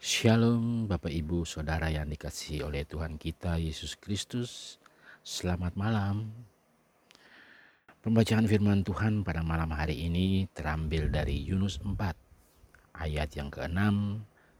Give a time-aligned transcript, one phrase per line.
[0.00, 4.80] Shalom Bapak Ibu Saudara yang dikasihi oleh Tuhan kita Yesus Kristus.
[5.20, 6.32] Selamat malam.
[8.00, 12.16] Pembacaan firman Tuhan pada malam hari ini terambil dari Yunus 4
[12.96, 13.76] Ayat yang ke-6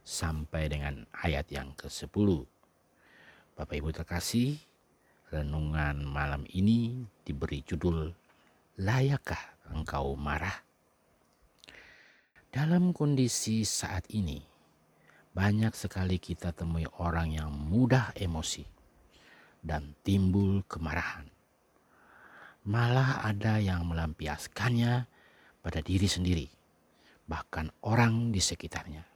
[0.04, 2.44] sampai dengan ayat yang ke-10
[3.56, 4.60] Bapak Ibu terkasih
[5.32, 8.12] Renungan malam ini diberi judul
[8.76, 10.60] Layakkah engkau marah?
[12.52, 14.49] Dalam kondisi saat ini
[15.30, 18.66] banyak sekali kita temui orang yang mudah emosi
[19.62, 21.30] dan timbul kemarahan.
[22.66, 25.06] Malah ada yang melampiaskannya
[25.62, 26.46] pada diri sendiri,
[27.30, 29.06] bahkan orang di sekitarnya.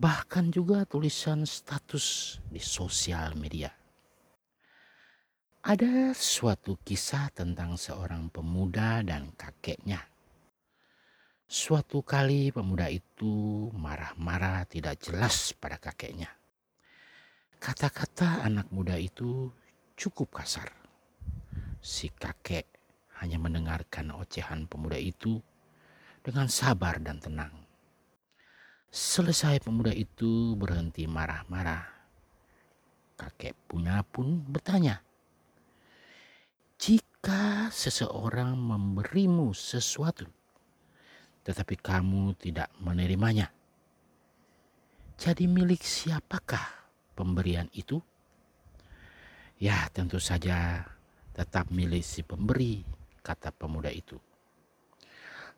[0.00, 3.70] Bahkan juga tulisan status di sosial media.
[5.60, 10.09] Ada suatu kisah tentang seorang pemuda dan kakeknya
[11.50, 16.30] Suatu kali pemuda itu marah-marah tidak jelas pada kakeknya.
[17.58, 19.50] Kata-kata anak muda itu
[19.98, 20.70] cukup kasar.
[21.82, 22.70] Si kakek
[23.18, 25.42] hanya mendengarkan ocehan pemuda itu
[26.22, 27.50] dengan sabar dan tenang.
[28.86, 31.82] Selesai pemuda itu berhenti marah-marah.
[33.18, 35.02] Kakek punya pun bertanya,
[36.78, 40.30] "Jika seseorang memberimu sesuatu,
[41.44, 43.48] tetapi kamu tidak menerimanya.
[45.20, 46.64] Jadi milik siapakah
[47.12, 48.00] pemberian itu?
[49.60, 50.88] Ya tentu saja
[51.36, 52.80] tetap milik si pemberi,
[53.20, 54.16] kata pemuda itu.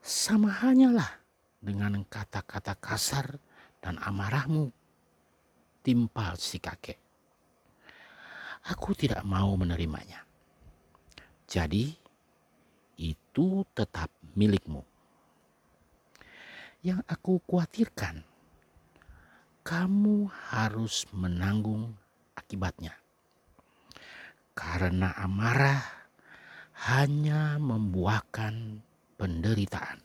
[0.03, 1.23] Sama hanyalah
[1.63, 3.39] dengan kata-kata kasar
[3.79, 4.75] dan amarahmu
[5.87, 6.99] timpal si kakek.
[8.67, 10.27] Aku tidak mau menerimanya.
[11.47, 11.95] Jadi
[12.99, 14.92] itu tetap milikmu
[16.83, 18.27] yang aku khawatirkan,
[19.63, 21.95] kamu harus menanggung
[22.35, 22.99] akibatnya.
[24.53, 25.81] Karena amarah
[26.91, 28.83] hanya membuahkan
[29.15, 30.03] penderitaan.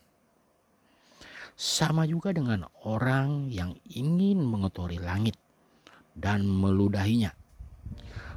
[1.58, 5.34] Sama juga dengan orang yang ingin mengotori langit
[6.14, 7.34] dan meludahinya.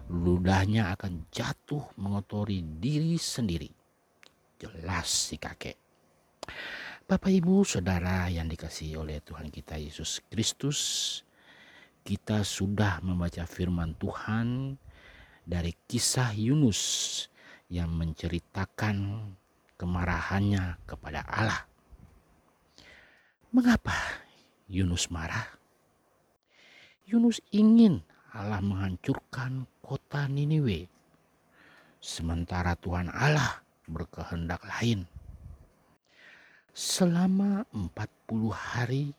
[0.08, 3.68] Ludahnya akan jatuh mengotori diri sendiri.
[4.56, 5.76] Jelas si kakek.
[7.10, 10.78] Bapak Ibu Saudara yang dikasihi oleh Tuhan kita Yesus Kristus,
[12.06, 14.78] kita sudah membaca firman Tuhan
[15.42, 17.26] dari kisah Yunus
[17.66, 19.26] yang menceritakan
[19.74, 21.66] kemarahannya kepada Allah.
[23.50, 24.22] Mengapa
[24.70, 25.58] Yunus marah?
[27.10, 30.86] Yunus ingin Allah menghancurkan kota Niniwe,
[31.98, 35.09] sementara Tuhan Allah berkehendak lain
[36.70, 39.10] Selama 40 hari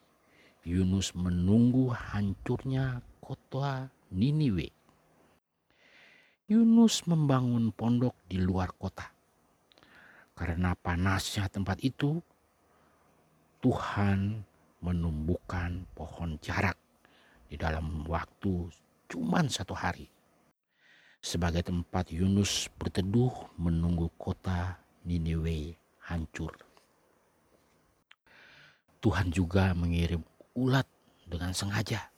[0.64, 4.72] Yunus menunggu hancurnya kota Niniwe.
[6.48, 9.12] Yunus membangun pondok di luar kota.
[10.32, 12.24] Karena panasnya tempat itu,
[13.60, 14.48] Tuhan
[14.80, 16.80] menumbuhkan pohon jarak
[17.52, 18.72] di dalam waktu
[19.12, 20.08] cuma satu hari.
[21.20, 25.81] Sebagai tempat Yunus berteduh menunggu kota Niniwe
[29.02, 30.22] Tuhan juga mengirim
[30.54, 30.86] ulat
[31.26, 32.14] dengan sengaja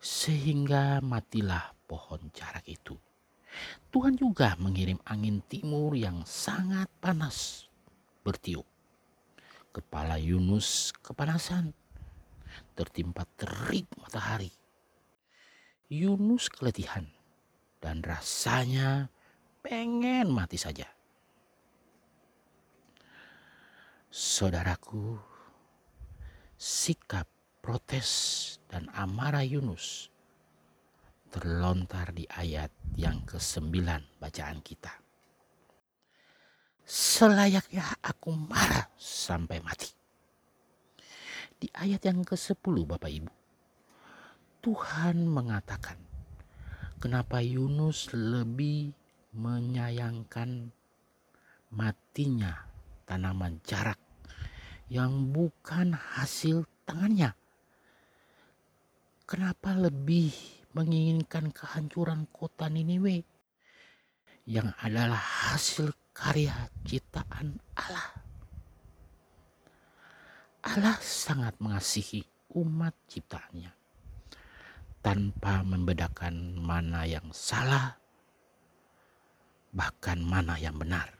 [0.00, 2.96] sehingga matilah pohon jarak itu.
[3.92, 7.68] Tuhan juga mengirim angin timur yang sangat panas
[8.24, 8.64] bertiup.
[9.76, 11.76] Kepala Yunus kepanasan,
[12.72, 14.50] tertimpa terik matahari.
[15.92, 17.04] Yunus keletihan
[17.82, 19.12] dan rasanya
[19.60, 20.88] pengen mati saja.
[24.10, 25.29] Saudaraku,
[26.60, 27.24] sikap
[27.64, 28.12] protes
[28.68, 30.12] dan amarah Yunus
[31.32, 32.68] terlontar di ayat
[33.00, 33.80] yang ke-9
[34.20, 34.92] bacaan kita.
[36.84, 39.88] Selayaknya aku marah sampai mati.
[41.56, 43.32] Di ayat yang ke-10 Bapak Ibu.
[44.60, 45.96] Tuhan mengatakan
[47.00, 48.92] kenapa Yunus lebih
[49.32, 50.68] menyayangkan
[51.72, 52.68] matinya
[53.08, 54.09] tanaman jarak
[54.90, 57.30] yang bukan hasil tangannya.
[59.22, 60.34] Kenapa lebih
[60.74, 63.22] menginginkan kehancuran kota Niniwe
[64.50, 65.22] yang adalah
[65.54, 68.10] hasil karya ciptaan Allah?
[70.66, 72.26] Allah sangat mengasihi
[72.58, 73.70] umat ciptaannya
[75.00, 77.94] tanpa membedakan mana yang salah
[79.70, 81.19] bahkan mana yang benar.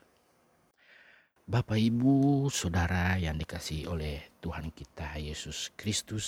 [1.51, 6.27] Bapak, Ibu, Saudara yang dikasih oleh Tuhan kita Yesus Kristus,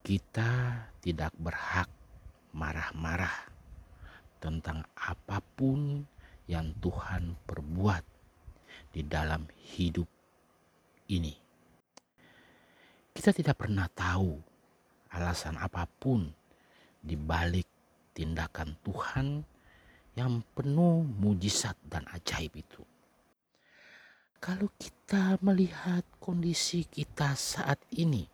[0.00, 1.92] kita tidak berhak
[2.56, 3.44] marah-marah
[4.40, 6.00] tentang apa pun
[6.48, 8.00] yang Tuhan perbuat
[8.88, 9.44] di dalam
[9.76, 10.08] hidup
[11.12, 11.36] ini.
[13.12, 14.32] Kita tidak pernah tahu
[15.12, 16.24] alasan apa pun
[17.04, 17.68] di balik
[18.16, 19.44] tindakan Tuhan
[20.16, 22.80] yang penuh mujizat dan ajaib itu.
[24.44, 28.28] Kalau kita melihat kondisi kita saat ini,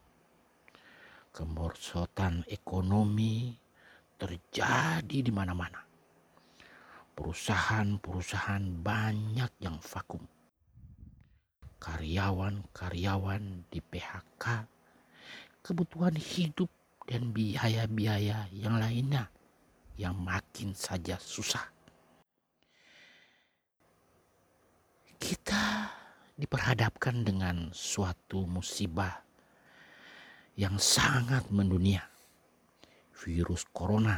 [1.30, 3.54] kemerosotan ekonomi
[4.18, 5.78] terjadi di mana-mana.
[7.14, 10.26] Perusahaan-perusahaan banyak yang vakum.
[11.78, 14.66] Karyawan-karyawan di PHK,
[15.62, 16.74] kebutuhan hidup
[17.06, 19.30] dan biaya-biaya yang lainnya
[19.94, 21.70] yang makin saja susah.
[25.22, 25.99] Kita
[26.40, 29.20] diperhadapkan dengan suatu musibah
[30.56, 32.08] yang sangat mendunia.
[33.20, 34.16] Virus corona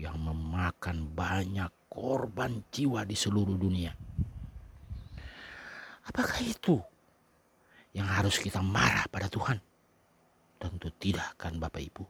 [0.00, 3.92] yang memakan banyak korban jiwa di seluruh dunia.
[6.08, 6.80] Apakah itu
[7.92, 9.60] yang harus kita marah pada Tuhan?
[10.56, 12.04] Tentu tidak kan Bapak Ibu.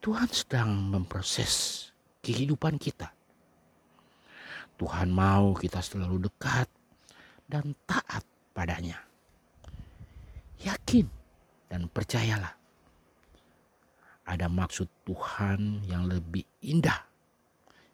[0.00, 1.84] Tuhan sedang memproses
[2.24, 3.19] kehidupan kita.
[4.80, 6.64] Tuhan mau kita selalu dekat
[7.44, 8.24] dan taat
[8.56, 8.96] padanya.
[10.64, 11.04] Yakin
[11.68, 12.56] dan percayalah
[14.24, 16.96] ada maksud Tuhan yang lebih indah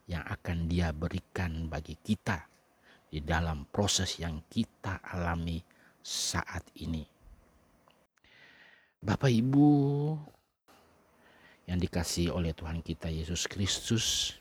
[0.07, 2.47] yang akan Dia berikan bagi kita
[3.11, 5.59] di dalam proses yang kita alami
[6.07, 7.03] saat ini.
[9.03, 9.71] Bapak Ibu
[11.67, 14.39] yang dikasih oleh Tuhan kita Yesus Kristus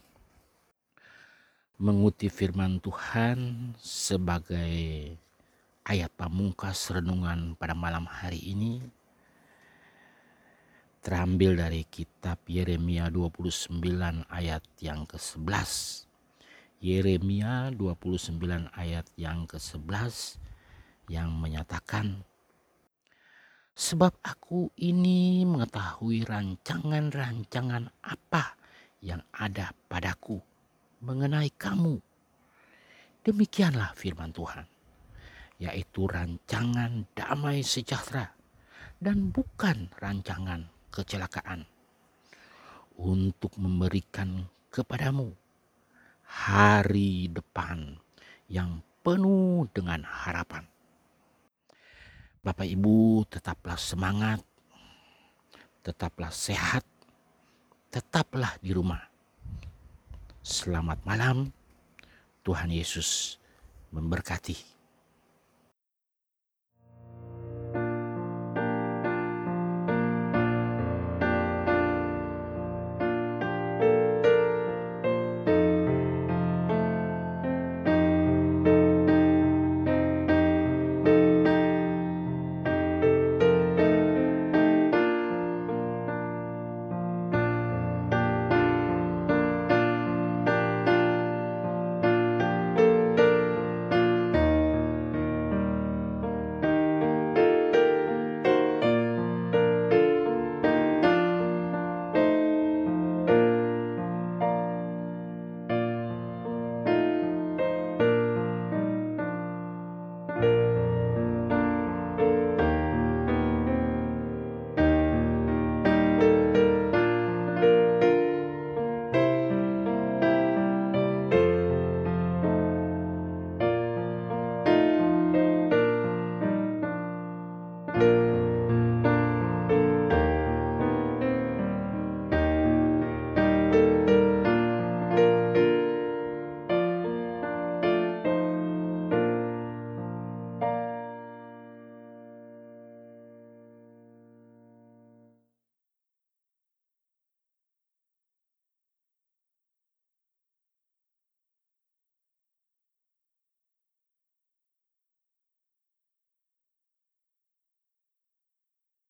[1.75, 5.11] mengutip firman Tuhan sebagai
[5.83, 8.79] ayat pamungkas renungan pada malam hari ini
[11.03, 13.75] terambil dari kitab Yeremia 29
[14.31, 16.07] ayat yang ke-11.
[16.79, 18.39] Yeremia 29
[18.71, 20.39] ayat yang ke-11
[21.11, 22.23] yang menyatakan
[23.75, 28.55] Sebab aku ini mengetahui rancangan-rancangan apa
[29.03, 30.54] yang ada padaku
[31.01, 31.99] mengenai kamu.
[33.25, 34.67] Demikianlah firman Tuhan,
[35.57, 38.29] yaitu rancangan damai sejahtera
[39.01, 41.65] dan bukan rancangan kecelakaan
[42.95, 45.35] untuk memberikan kepadamu
[46.23, 47.99] hari depan
[48.47, 50.65] yang penuh dengan harapan.
[52.45, 54.41] Bapak Ibu tetaplah semangat,
[55.81, 56.85] tetaplah sehat,
[57.89, 59.14] tetaplah di rumah.
[60.45, 61.49] Selamat malam,
[62.45, 63.41] Tuhan Yesus
[63.89, 64.74] memberkati.